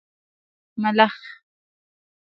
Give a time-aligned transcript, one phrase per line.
[0.73, 1.15] 🦗 ملخ